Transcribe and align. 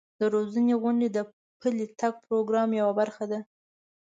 د 0.19 0.21
روزنې 0.35 0.73
غونډې 0.83 1.07
د 1.15 1.19
پلي 1.59 1.85
تګ 1.99 2.13
پروګرام 2.27 2.69
یوه 2.81 2.93
برخه 2.99 3.25
ده. 3.31 3.39